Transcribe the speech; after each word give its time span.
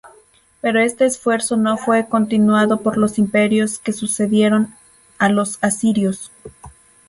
Pero 0.61 0.79
este 0.79 1.05
esfuerzo 1.05 1.57
no 1.57 1.77
fue 1.77 2.09
continuado 2.09 2.79
por 2.81 2.97
los 2.97 3.19
imperios 3.19 3.77
que 3.77 3.93
sucedieron 3.93 4.73
a 5.19 5.29
los 5.29 5.59
asirios. 5.61 6.31